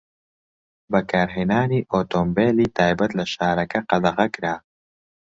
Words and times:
بەکارهێنانی 0.91 1.85
ئۆتۆمبێلی 1.91 2.71
تایبەت 2.77 3.11
لە 3.19 3.25
شارەکە 3.33 3.79
قەدەغە 3.89 4.27
کرا. 4.35 4.55